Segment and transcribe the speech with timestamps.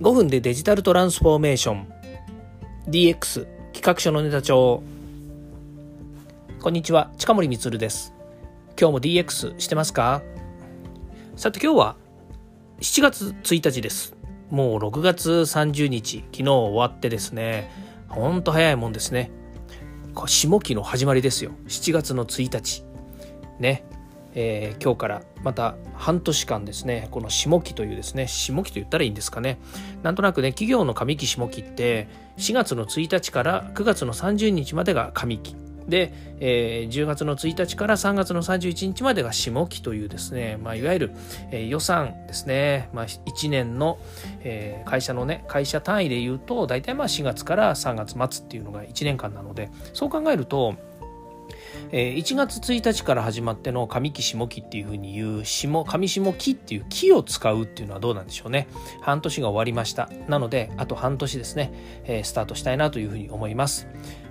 [0.00, 1.92] 5分でデジタルトランスフォーメーション。
[2.86, 4.80] DX 企画書のネタ帳。
[6.60, 8.14] こんにちは近森光です。
[8.80, 10.22] 今日も DX してますか？
[11.34, 11.96] さて今日は
[12.78, 14.14] 7月1日です。
[14.50, 17.68] もう6月30日昨日終わってですね。
[18.06, 19.32] ほんと早いもんですね。
[20.14, 21.50] 下期の始まりですよ。
[21.66, 22.84] 7月の1日。
[23.58, 23.84] ね。
[24.34, 29.58] えー、今日からまた半年間ですねこの下期というですね下期と言ったらいいんですかね。
[30.02, 35.56] なんとなくね企業の上期下期って4月の1日から9月の30日までが上期。
[35.88, 41.12] で、えー、10月の1日から3月の31日までが下期というですね、まあ、いわゆる、
[41.50, 43.98] えー、予算ですね、まあ、1年の、
[44.40, 50.76] えー、会社のね会社単位で言うと大体まあ4月から3月末っていうのが1年間なのでそう考えると
[51.90, 58.68] えー、1月1日から始まっての上期下期っていうふうに言う下上下期っていう期を使うっていうのはどうなんでしょうね
[59.00, 61.72] 半年が終わりましたなのであと半年ですね、
[62.04, 63.88] えー、スタートしたいなというふうに思います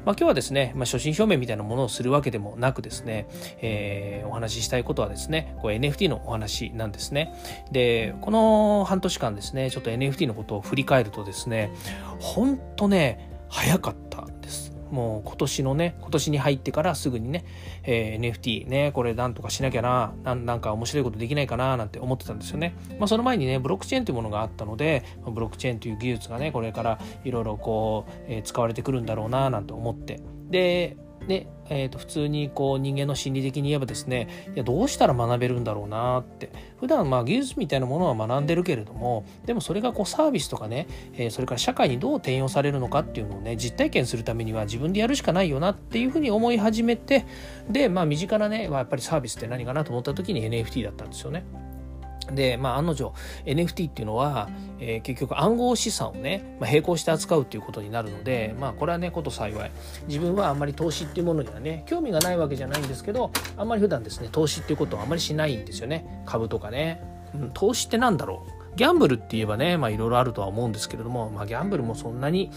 [0.08, 3.28] まあ、今日はですね、まあ、初心表明みたいなものをするわけでもなくですね、
[3.60, 7.34] えー、お話ししたいことはですね、こう NFT のお話なんですね。
[7.74, 11.74] で、この半年間ですね、ちょっと NFT のことを振り返るとですね、
[12.20, 14.77] ほんとね、早かったんです。
[14.92, 17.46] もう今年のね、今年に入ってからすぐにね、
[17.84, 22.76] えー、NFT ね、これなんとかしなきゃな、なんか面白いことできないかな、なんて思ってたんですよね。
[23.00, 30.20] まあその前にね、ブロックチェーンというものがあったので、ブロックチェーンという技術がね、これからいろいろこう、えー、使われてくるんだろうな、なんて思って。
[30.50, 30.98] で、
[31.28, 47.26] で、えー、と普通にこう人間の心理的に言えばですねいやどうしたら学べるんだろうなって普段まあ技術みたいなものは学んでるけれどもでもそれがこうサービスとかね、えー、それから社会にどう転用されるのかっていうのをね実体験するためには自分でやるしかないよなっていうふうに思い始めて
[47.70, 51.46] でまあ身近なね、やっぱりサービスって何かなと思った時に NFT だったんですよね。
[52.32, 53.14] で、まあ、案の定
[53.46, 59.72] NFT っていうのは、えー、結局暗号資産をね、まあ、並行して扱うっていうことになるので、まあ、これはねこと幸い
[60.08, 67.02] 自分はあんまり投資っていうものにはね興味がないわけじゃないんですけどあんまり普段ですね投資っていうことをあんまりしないんですよね株とかね、
[67.34, 68.76] うん、投資って何だろう？
[68.78, 72.52] ギャンブルって言えばねまあいろいろあるとは思うんですけれども、まあ、ギャンブルもそんなに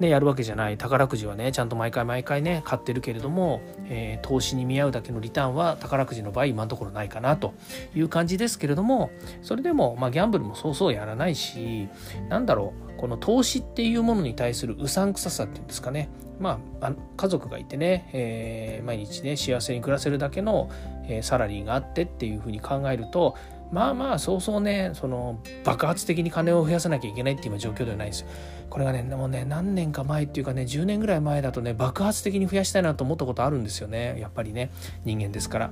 [0.00, 0.78] ね、やるわけじゃない。
[0.78, 7.54] 宝くじはねちゃんと毎回毎回ね買ってるけれども、えー、投資に見合うだけのリターンは宝くじの場合今のところないかなと
[7.94, 9.10] いう感じですけれども
[9.42, 11.88] それでも、まあ、ギャンブルもそうそうやらないし
[12.28, 16.08] なんだろうこの投資っていうものに対するうさんくささっていうんですかね。
[16.38, 20.70] まあ、家族がいてね、えー、毎日ね幸せに暮らせるだけの、
[21.04, 23.36] えー、サラリーがあってっていうふうに考えると
[23.72, 28.20] まあまあそうそうねその爆発的に金を増やさなきゃいけないっていう状況ではないです。
[28.20, 28.26] よ
[28.68, 34.18] これがねもうね何年か前っていうかね10年ぐらい前だとね爆発的に増やしたいなと思ったことあるんですよね。
[34.20, 34.70] やっぱりね
[35.04, 35.70] 人間ですから。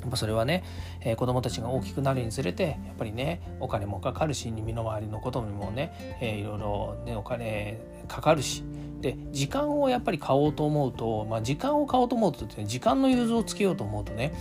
[0.00, 0.64] やっぱそれはね、
[1.00, 8.64] えー、子供たちが大きくなるにつれてやっぱりねお金もかかるし身の回りのことにもね、えー、いろいろねお金かかるし。
[9.00, 14.34] で時間をやっぱり買おうと思うと、まあ、時間を買おうと思うと、ね、時間の融通をつけようと思うとね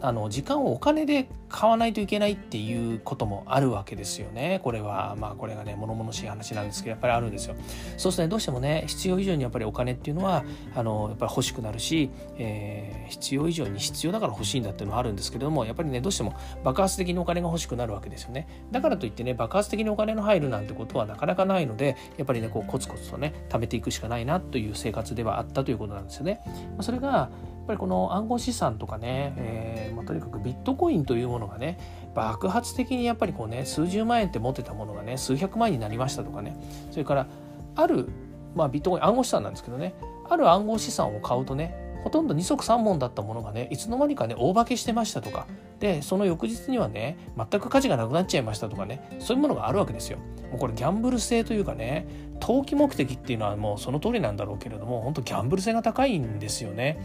[0.00, 4.60] あの時間をお金で買わないといけないっていうこともあるわけですよね。
[4.64, 7.54] これはまあこれがね物々しい話なんですけどやっぱりあるんですよ。
[7.96, 18.48] そうするとねどうしてもね必要以上にやっぱりお金っていうのはあのやっぱり欲しくなるし、えー、必要以上に必要だから欲しいんだっていうのはあるんですけれどもやっぱりねどうしても爆発的にお金が欲しくなるわけですよね。
[18.70, 26.40] だからといってね爆発的にお金の入るなんてことはなかなかないのでやっぱりねこうコツコツとね貯めていくしかないなという生活ではあったということなんですよね、
[26.76, 27.30] ま、それがや
[27.64, 31.78] っぱりこの暗号資産とかね、えーまあ、とにかくビットコインというものがね
[32.14, 36.56] 爆発的にやっぱりこうね数十万円って持ってたものがね数百万円になりましたとかね
[36.90, 37.26] それから
[37.74, 38.08] ある、
[38.54, 39.94] まあ、ビットコイン暗号資産なんですけどね
[40.28, 45.46] ある暗号資産を買うとねほとんど二足三本だったものがねいつの間にかね大化けしてましたとか
[45.78, 50.18] でその翌日にはね全く価値がなくなっちゃいましたとかねそういうものがあるわけですよ。
[50.50, 52.06] もうこれギャンブル性というかね
[52.40, 57.00] 投機目的っていうのはもうその通りなんだろうけれども本当ギャンブル性が高いんですよね。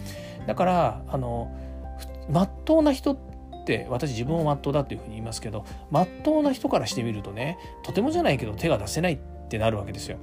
[0.47, 1.51] だからあの
[2.29, 3.17] まっとうな人
[3.67, 9.17] って私自分をまっとうだっていうふうに言いますけどまっとうな人からしてみるとねとてもじゃないけど手が出せないっ
[9.49, 10.17] てなるわけですよ。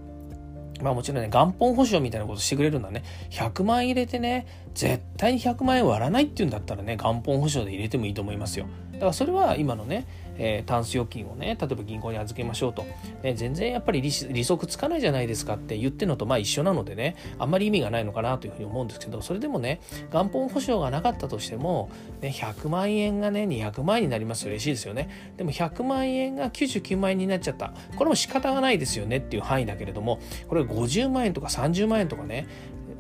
[0.83, 8.67] まあもちろんね、元本保証みたいなことしてくれるのはね、100万入れてね、絶対に100万円割らないっていうんだったらね、元本保証で入れてもいいと思いますよ。
[8.95, 10.07] だからそれは今のね、
[10.39, 12.85] えー、タンス預金をね例えば銀行に預けましょうと、
[13.23, 19.81] ね、全然やっぱり利息つかないじゃないですかって言ってるのとまあ一緒なのでねあんまり意味がないのかなというふうに思うんですけどそれでもね
[20.13, 25.35] 元本保証がなかったとしても、ね、100万円がね200万円になりますと嬉しいですよね。
[25.37, 27.73] でも100万円が99万円になっちゃった。
[27.97, 32.47] これも仕方がないですよねっていう範囲だけれどもこれ50万円とか30万円とかね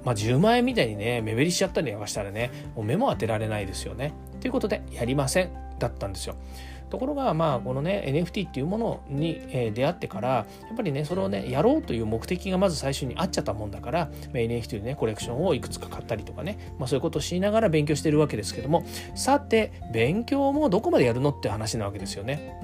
[0.05, 4.13] まあ、10万円みたいにね目減りしちゃったりなんかしたらねもう目も当てられないですよね。
[4.41, 6.37] ということでやりませんだったんですよ。
[6.91, 9.41] ところがまあこのね NFT っていうものに、
[9.75, 22.64] 出会ってからやっぱりねそれをねやろうという目的がまず最初にあっちゃったもんだから、NFT のねコレクションをいくつか買ったりとかね、まあ、そういうことをしながら勉強してるわけですけどもさて勉強もどこまでやるのって話なわけですよね。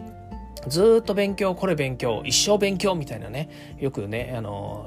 [0.68, 4.86] ずっと勉強これ勉強一生勉強みたいなねよくねあの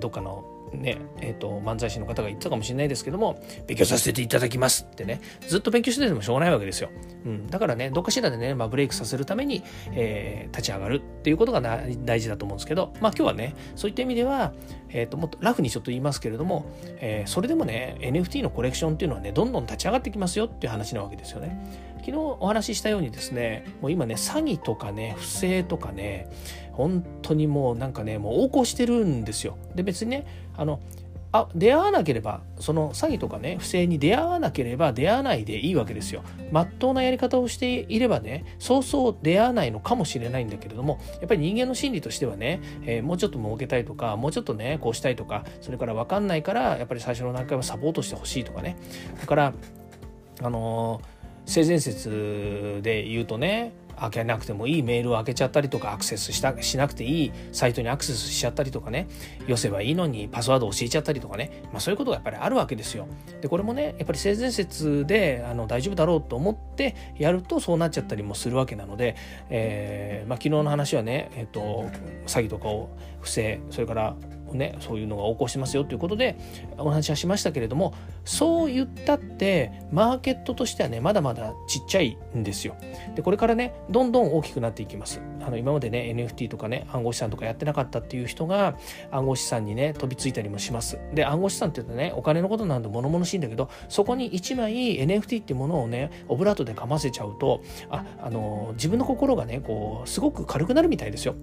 [0.00, 6.90] どっかのねえーと、漫才師の方が言ってたかもしれないですけども勉強させていただきますってねずっと勉強しててもしょうがないわけですよ、
[7.24, 11.60] うん、だからねどっかしらでね、まあ、ブレイクさせるために、えー、立ち上がるっていうことが
[12.04, 14.52] 大事だと思うんですけどまあ今日はねそういった意味では、
[14.88, 16.66] えーと、もっとラフにちょっと言いますけれども、
[17.00, 21.86] えー、それでもね NFT のコレクションっていうのはねどんどん立ち上がってきますよっていう話なわけですよね。
[22.06, 26.30] 昨日お話ししたようにですねもう今ね詐欺とかね不正とかね
[26.70, 30.24] 本当にもうなんかねもう横行してるんですよで別にね
[30.56, 30.78] あの
[31.32, 36.22] あ出会わなければその詐欺とかね不正に出会わなければ出会わないでいいわけですよ。
[36.52, 48.76] まっとうなやり方をしていればねそうそう出会わないのかもしれないんだけれどもやっぱり人間の心理としてはね、えー、もうちょっと儲けたいとかもうちょっとねこうしたいとかそれから分かんないからやっぱり最初の段階はサポートしてほしいとかね
[49.20, 49.52] だから
[50.42, 51.15] あのー、
[51.46, 59.08] 性善説で言うとね開けなくてもいいメールを開けちゃったりとかアクセスしたしなくていいサイトにアクセスしちゃったりとかね
[59.46, 63.08] 寄せばいいのにパスワード教えちゃったりとかね、まあ、そういうことがやっぱりあるわけですよ。
[63.40, 69.16] でこれもねやっぱり性善説であの大丈夫だろうと思ってやるとそうなっちゃったりもするわけなので、
[69.48, 71.86] えーまあ、昨日の話はね、えーと
[72.26, 72.90] 詐欺とかを
[73.20, 74.16] 不正それから
[74.54, 76.36] ね、そういうのが横行しますよということで
[76.78, 77.94] お話はしましたけれども
[78.24, 82.76] そう言ったってマーケットとしてはねまだまだちっちゃいんですよ。
[83.14, 85.20] でこれからねどんどん大きくなっていきます。
[85.40, 88.76] あの今までね NFT とかね暗号資産とかやってなかったっていう人が
[89.10, 90.98] 暗号資産にね飛びついたりもします。
[91.14, 101.34] で暗号資産って言うとねお金のことなんで物々しいんだけどそこに1枚 NFT っていうものをねオブラートでかませちゃうとああの自分の心がねこうすごく軽くなるみたいですよ。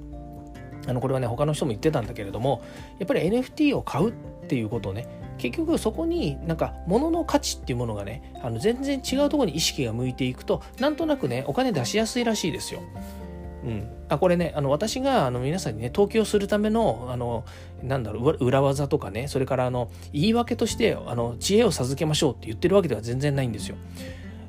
[0.87, 2.61] あのこれはね他の人も言ってたんだけれども
[2.99, 4.13] やっぱり NFT を買うっ
[4.47, 5.07] ていうことをね
[5.37, 12.81] 結局そこになんか物の価値っていうものがねあの全然違うとこに意識が向いていくとなんとなくねお金出しやすいらしいですよ。
[13.63, 17.45] うん、あこれねあの私があの皆さんにね投機をするためのあの
[17.81, 23.77] なんだろう裏技とかねそれからあの言い訳としてあの知恵を授けましょうって言ってるわけでは全然ないんですよ。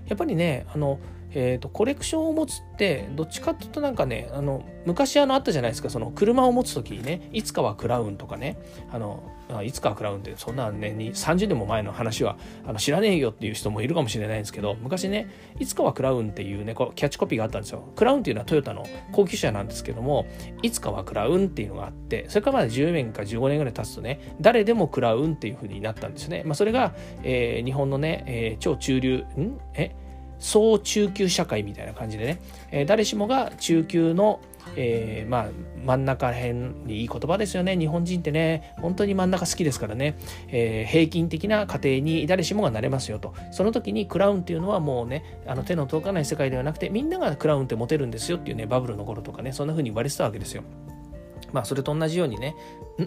[0.08, 0.98] やっぱりねあの
[1.34, 8.58] えーと、コレクションを持つってどっちかっていうとなんかねあの昔あのあったじゃないですかその車を持つ時にねいつかはクラウンとかね
[8.90, 9.22] あの
[9.62, 15.28] いつかはクラウンってそんなね30年も前の話はあの知らねえよっていう人もいるかもしれないんですけど昔ね
[15.58, 17.92] いつかはクラウンっていうねこうキャッチコピーがあったんですよ。
[17.94, 20.26] クラウンっていうのはトヨタの高級車なんですけども
[20.62, 29.58] いつかはクラウンっていうのがあってそれからまだ10年か15年ぐらい経つとね誰でもクラウンっていうふうになったんですね、まあ、それが、えー、日本のね、えー、超中流ん？
[29.74, 29.94] え？
[30.44, 34.40] 総中級社会みたいな感じでね、えー、誰しもが中級の、
[34.76, 35.48] えー、まあ
[35.86, 36.52] 真ん中辺
[36.84, 37.78] にいい言葉ですよね。
[37.78, 40.18] 日本人ってね本当に真ん中好きですからね、
[40.48, 43.32] えー、平均的な家庭に誰しもがなれますよと。
[43.52, 50.62] その時にクラウンっていうのはもうねあの手の届かない世界ではなくてみんながクラウンって持てるんですよっていうねバブルの頃とかねそんな風に言われてたわけですよ。
[51.54, 52.54] まあそれと同じようにね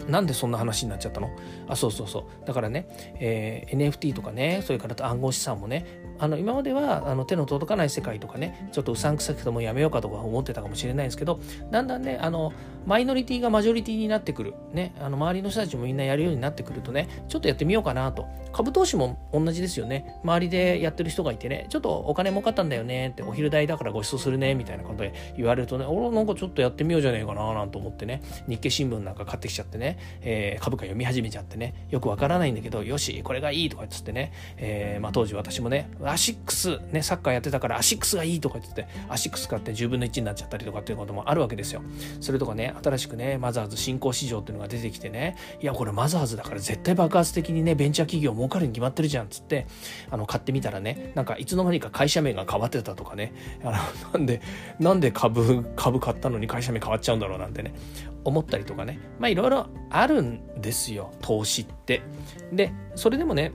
[0.08, 1.30] なんでそんな話になっちゃったの？
[1.68, 2.46] あそうそうそう。
[2.46, 2.88] だからね、
[3.20, 5.86] えー、NFT とかねそれから暗号資産もね
[6.18, 11.40] あの今まではあの手の届かない世界とかねちょっとうさんくさくてもやめようかとか思ってたかもしれないですけど
[11.70, 12.52] だんだんねあの
[12.86, 18.26] マイノリティがマジョリティになってくる、ね、あの周りの人たちもみんなやるようになってくるとねちょっとやってみようかなと。
[18.50, 20.18] 株投資も同じですよね。
[20.24, 41.82] 周りでやってる人がいてねちょっとお金儲かったんだよねってお昼代だからご馳走するねみたいなことで言われるとね俺なんかちょっとやってみようじゃねえかななんて思ってね日経新聞なんか買ってきちゃってね、えー、株価読み始めちゃってねよくわからないんだけどよしこれがいいとか言ってね、えーまあ、当時私もねアシックスね、サッカーやってたからアシックスがいいとか言ってて、アシックス買って10分の1になっちゃったりとかっていうこともあるわけですよ。
[42.20, 49.66] それとかね、新しくね、マザーズ新興市場っていうのが出てきてね、いや、これマザーズだから絶対爆発的にね、ベンチャー企業儲かるに決まってるじゃんっつって、
[50.10, 53.32] あの、買ってみたらね、なんかいつの間にか会社名が変わってたとかね、
[53.62, 54.40] あのなんで、
[54.78, 57.74] なんで株、株買ったのに会社名変わっちゃうんだろうなんてね、
[58.28, 62.02] 思ったりとかね、まあいろいろあるんですよ、投資って。
[62.52, 63.52] で、それでもね、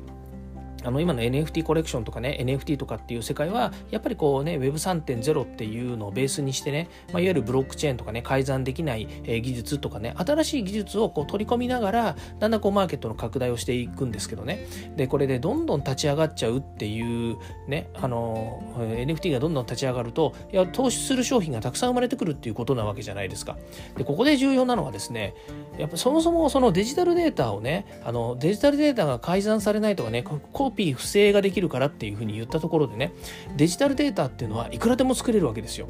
[0.83, 14.65] あの今の NFT コレクションとかね NFT とかっていう世界はやっぱりこうね Web3.0 っていうのをベースにしてね、まあ、いわゆるブロックチェーンとかね改ざんできない、え技術とかね新しい技術をこう取り込みながらだんだんこうマーケットの拡大をしていくんですけどね。
[14.95, 17.37] でこれでどんどん立ち上がっちゃうっていう
[17.67, 23.57] ねあの NFT がどんどん立ち上がるといや投資する商品がたくさん生まれてくるっていうことなわけじゃないですか。
[23.97, 25.33] でここで重要なのはですね
[25.77, 33.13] やっぱそもそもそのデジタルデータをねあのデジタルデータが改ざんされないとかねこピー不正ができるからっていうふうに言ったところでね
[33.55, 35.87] デジタルデータっていうのはいくらでも作れるわけですよ。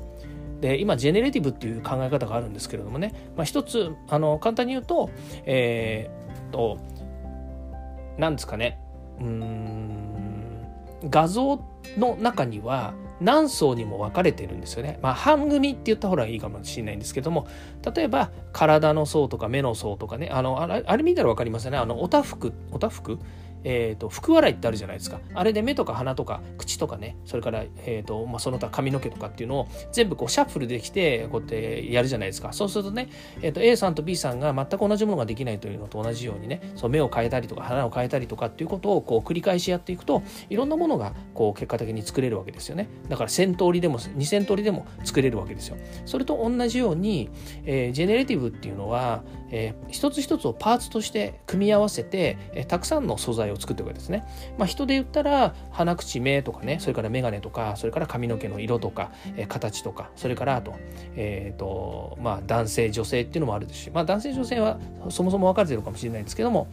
[0.61, 5.09] で今ジェネレティブっていう考え方があるんですけれどもね、まあ、一つあの簡単に言うと
[5.45, 6.77] えー、っと
[8.17, 8.79] 何ですかね
[9.19, 10.13] うん
[11.09, 11.61] 画像
[11.97, 14.99] の中には何層にも分かれてるんですよね。
[15.01, 17.47] まあ半組って言った方がいいかもしれないんですけども
[17.93, 23.19] 例えば体の層とか目の層とかねあのあれ見たら分かりますよねあのおたふくおたふく
[23.63, 25.19] えーと、福笑いってあるじゃないですか。
[25.33, 32.53] あれで目とか鼻とか口とかねそれから、えーとまあ、その他髪の毛とかっていうのを全部こうシャッフルできてこうやってやるじゃないですか。
[32.53, 33.09] そうするとね、
[33.41, 42.89] えーと、A さんと B さんが全く同じものができないというのと同じようにねそう目を変えたりとか鼻を変えたりとかっていうことをこう繰り返しやっていくといろんなものがこう結果的に作れるわけですよね。
[43.09, 45.77] だから1000通りでも2000通りでも作れるわけですよ。
[46.05, 47.29] それと同じように、
[47.65, 54.25] えー、ジェネレティブっていうのは、えー、一つ一つをパーツとして組み合わせて、えー、たくさんの素材を作っていくわけですね。
[54.57, 60.75] まあ、人で言ったら鼻口目とかねそれから眼鏡とかそれから髪の毛の色とか、えー、形とかそれからあと,、
[61.15, 64.79] えーとまあ、男性女性っていうのもあるですし、まあ、男性女性は
[65.09, 66.67] そもそも分かれてるかもしれないんですけども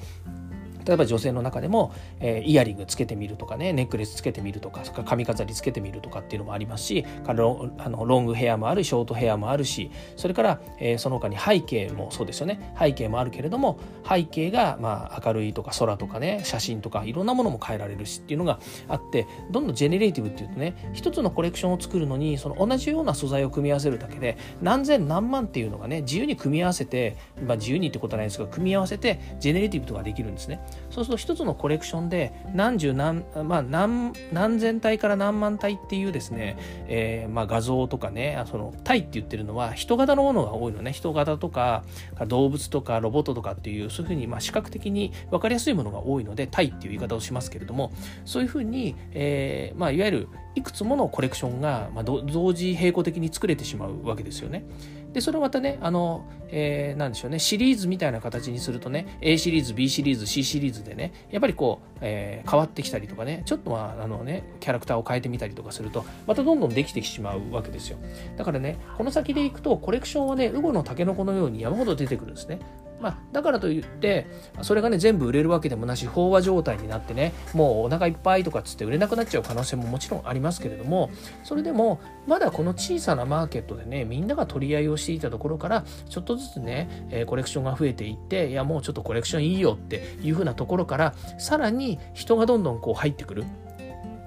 [0.91, 27.17] 例えば女性の中でも、えー、イヤリングつけてみるとかねネックレスつけてみるとか髪飾りつけてみるとかっていうのもありますしロあのロングヘアもあるショートヘアもあるしそれから、えー、その他に背景もそうですよね背景もあるけれども背景が、まあ、明るいとか空とかね写真とかいろんなものも変えられるしっていうのがあってどんどん generative っていうとね一つのコレクションを作るのにその同じような素材を組み合わせるだけで何千何万っていうのがね自由に組み合わせて、
[27.47, 30.61] まあ、自由にってことはないですけど組み合わせて generative とかできるんですね。
[30.91, 36.57] そうすると一つのコレクションで何十何,、まあ何、何千体から何万体っていうですね、
[36.89, 41.85] えー、まあ画像とかねその体って言ってるのは人型のものが多いのね人型とか
[42.27, 47.93] 動物とかロボットとかっていうそういうふうにまあ視覚的に分かりやすいものが多いので体っていう言い方をしますけれども
[48.25, 54.65] そういうふうに、えーまあ、いわゆるいくつものコレクションが、まあ、同時並行的に作れてしまうわけですよね。
[55.13, 67.99] でそれをまたねあの、えー、なんでしょうねシリーズみたいな形にするとね A シリーズ B シリーズ C シリーズでねやっぱりこう、えー、変わってきたりとかねちょっとまああのねキャラクターを変えてみたりとかするとまたどんどんできてしまうわけですよ。
[68.37, 72.61] だからねこの先でいくとコレクションはねウゴのタケノコのように山ほど出てくるんですね。
[73.01, 74.27] まあ、だからといって
[74.63, 81.11] それがね全部売れるわけでもなし飽和状態になってねもうお腹いっぱいとかっつって売れなくなっちゃう可能性ももちろんありますけれども
[81.43, 93.45] それでもまだこの小さなマーケットでねみんなが取り合いをしていたところからちょっとずつね、え、コレクションが増えていっていやもうちょっとコレクションいいよっていう風なところからさらに人がどんどんこう入ってくる。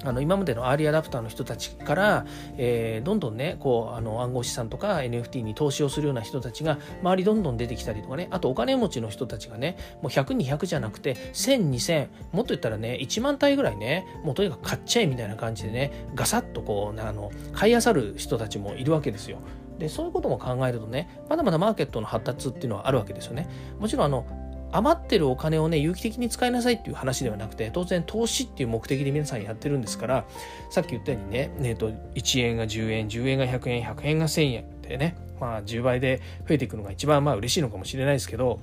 [0.03, 2.25] あの今までのアーリーアダプターの人たちから、
[2.57, 19.39] えー、どんどんねこうあの暗号資産とか NFT に投資をするような人たちが周りどんどん出てきたりとかねあとお金持ちの人たちがねもう100200じゃなくて10002000もっと言ったらね1万体ぐらいねもうとにかく買っちゃえみたいな感じでねガサッとこうあの買いあさる人たちもいるわけですよ。
[19.79, 23.50] でそういうことも考えるとねまだまだマーケットの発達っていうのはあるわけですよね。
[23.79, 24.25] もちろんあの
[24.74, 30.25] 余ってるお金をね有機的に使いなさいっていう話ではなくて当然投資っていう目的で皆さんやってるんですから
[30.72, 38.60] さっき言ったようにね、えー、と1円が10円10円が100円100円が1000円でねまあ10倍で増えていくのが一番まあ嬉しいのかもしれないですけど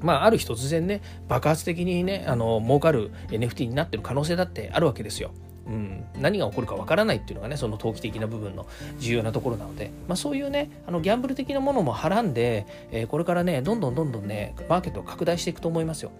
[0.00, 5.32] まあ、ある日突然ね爆発的にねあの儲かる NFT になってる可能性だってあるわけですよ。
[5.68, 8.66] うん、何が起こるかわからないっていうのがねその投機的な部分の
[8.98, 16.10] 重要なところなので、まあ、そういうねあのギャンブル的なものもはらんで、えー、これからねどんどんどんどんねマーケットを拡大していくと思いますよ。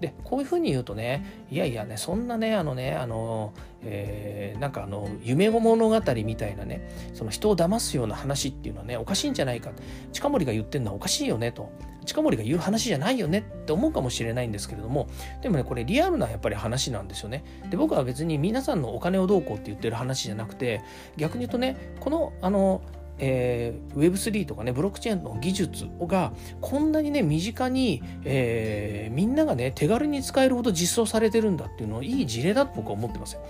[0.00, 9.70] でこういうふうに言うとねいやいやねそんなねあのねあの、えー、なんかあの夢物語みたいなねその人を騙すような話っていうのはねおかしいんじゃないか。
[10.12, 11.70] 近森が言ってるのはおかしいよねと。
[12.08, 15.08] 近森が言う話じゃないよねって思うかもしれないんですけれども
[15.42, 20.82] でもねこれリアルなやっぱり話なんですよねで僕は別に皆さんのお金をどうこうって言ってる話じゃなくて
[21.16, 22.82] 逆に言うとねこのあの
[23.20, 33.40] えー、Web3 とかねブロックチェーンの技術がこんなにね身近に、えー、みんながね手軽に使えるほど実装されてるんだっていうのはいい事例だと僕は思ってますよ。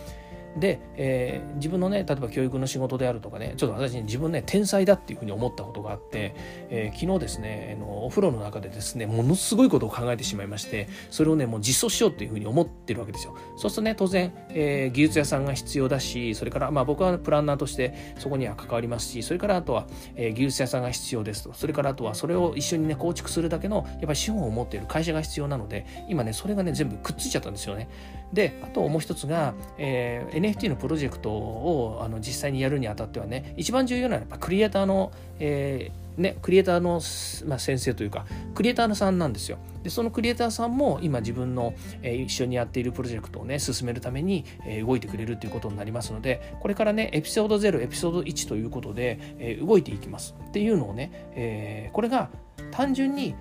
[0.56, 6.34] で、えー、自分のね例えば教育の仕事であるとかねちょっと私自分ね天才だっていうふうに思ったことがあって、
[6.70, 13.36] えー、昨日ですねあのお風呂の中でですねものすごいことを考えてしまいましてそれをねもう実装しようっていうふうに思ってるわけですよ。
[13.56, 19.86] そうするとね当然、えー、技術屋さんが必要だしそれからまあ僕はプランナーとしてそこには関わりますしそれからあとは、
[20.16, 21.52] えー、技術屋さんが必要ですと。
[21.52, 27.88] それからあとはそれを一緒にね構築するだけのやっぱり資本を持っている会社が必要なので今ねそれがね全部くっついちゃったんですよね。
[28.32, 37.00] であともう一つが、えー、NFT のプロジェクトをあの実際にやるにあたってはね一番重要なのはやっぱクリエイターの、えーね、クリエイターの、
[37.48, 39.58] まあ、先生というかクリエイターさんなんですよ。
[39.84, 50.34] でそのクリエイターさんも今自分の、えー、一緒にやっているプロジェクトをね進めるために、えー、動いてくれるということになりますのでこれからねエピソード0エピソード1ということで、えー、動いていきます。
[50.48, 52.30] っていうのをね、えー、これが
[52.72, 53.36] 単純に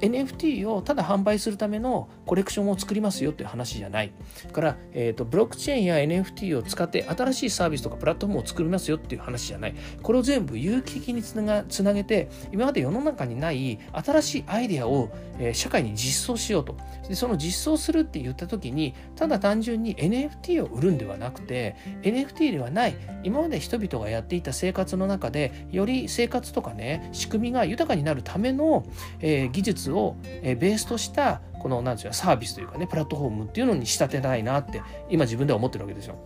[0.00, 4.12] NFT をただ販売するためのコレクションを作りますよっていう話じゃない。
[4.52, 9.74] から、えーと、ブロックチェーンや NFT を使って新しいサービスとかプラットフォームを作りますよっていう話じゃない。
[10.02, 16.76] これを全部有機的につながつなげて、今まで世の中にない新しいアイデアを、えー、社会に実装しようと。
[17.08, 28.84] でその実装するって言った時に、ただ単純に NFT を売るんではなくて、NFT ではない、今まで人々がやっていた生活の中で、より生活とかね、仕組みが豊かになるための、
[29.20, 36.16] えー、技術を、えベースとしたこの何て言うサービスというかねプラットフォームっていうのに仕立てたいなって今自分では思ってるわけですよ。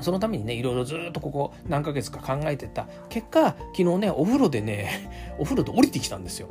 [0.00, 6.48] そのためにね、いろいろずっとここ何ヶ月か考えてた結果、昨日ね、お風呂でね、 お風呂で降りてきたんですよ。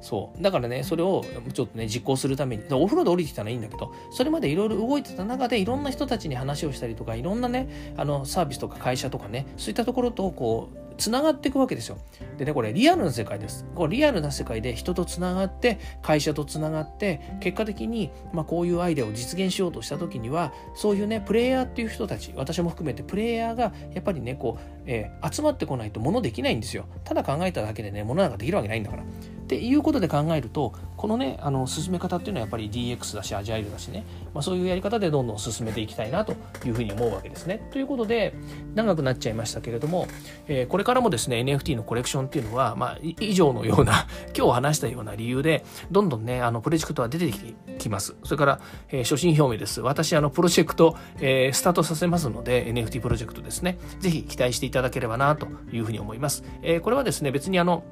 [0.00, 0.42] そう。
[0.42, 11.98] だからね、それをちょっとね、実行するために、お風呂で降りてきたらいいんだけど、それまでいろいろ動いてた中で、いろんな人たちに話をしたりとか、いろんなね、あの、サービスとか会社とかね、そういったところと、こう、つながっていくわけですよ。
[12.38, 13.64] でね、これリアルな世界です。
[13.74, 26.86] これリアルな世界で人とつながって、会社とつながって、結果的に、まあ、こういうアイデアを実現しようとした時には、そういうね、プレイヤーっていう人たち、私も含めてプレイヤーがやっぱりね、こう、えー、集まってこないと物できないんですよ。
[27.04, 29.04] ただ考えただけでね、物なんかできるわけないんだから。
[29.44, 36.34] っていうことで考えるとこのねあの進め方っていうのはやっぱり DX だしアジャイルだしね、まあ、そういうやり方でどんどん進めていきたいなと
[36.64, 37.68] いうふうに思うわけですね。
[37.70, 38.34] ということで
[38.74, 40.08] 長くなっちゃいましたけれども、
[40.48, 47.30] えー、これからもですね NFT のコレクションっていうのは、まあ、以上のような 今日話したような理由でどんどんねあのプロジェクトは出て
[47.78, 48.16] きます。
[48.24, 49.82] それから、えー、初心表明です。
[49.82, 53.76] 私あのプロジェクト、えー、スタートさせますので NFT プロジェクトですね。
[54.00, 56.44] ぜひ期待していただければなというふうに思います。
[56.62, 57.84] え、これはですね別にあの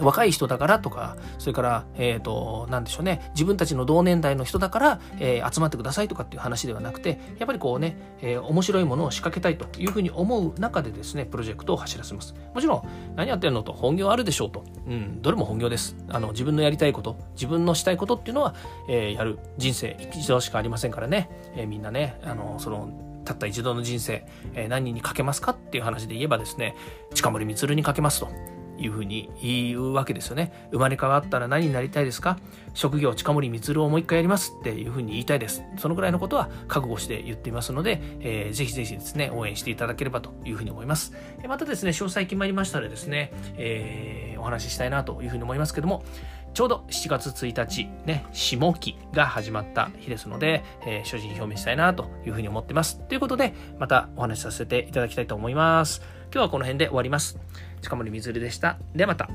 [0.00, 12.34] 若い人だからとか、それから、えっ、ー、と、なんでしょうね、自分たちの同年代の人だから、えー、集まってくださいとかっていう話ではなくて、やっぱりこうね、えー、面白いものを仕掛けたいというふうに思う中でですね、プロジェクトを走らせます。
[12.54, 14.64] もちろん、何やってんのと本業あるでしょうと。
[14.86, 15.96] うん、どれも本業です。
[16.08, 18.54] あの、自分のやりたいこと、自分のしたいことっていうのは、
[18.88, 22.90] えやる人生一度しかありませんからね、えみんなね、あの、その、
[23.24, 26.74] たった一度の人生、え何人にかけますかっていう話で言えばですね、
[27.14, 28.28] 近森光にかけますと。
[28.80, 30.68] いうふうに言うわけですよね。
[30.72, 32.38] 生まれ変わったら何になりたいですか？
[32.74, 35.62] 職業近森光をもう一回やりますっていうふうに言いたいです。
[35.76, 41.12] そのぐらいのことは覚悟して言っていますので、えー、ぜひぜひですね、応援していただければというふうに思います。
[41.46, 46.04] またですね、詳細決まりましたらですね、えー、お話ししたいなというふうに思いますけども、
[46.52, 52.98] ちょうど7月1日、ね、下期が始まった日ですので、えー、所持表明したいなというふうに思ってます。
[53.00, 56.02] ということで、またお話しさせていただきたいと思います。
[56.32, 57.38] 今日はこの辺で終わります。
[57.80, 58.78] 近森みずるでした。
[58.94, 59.28] ではまた。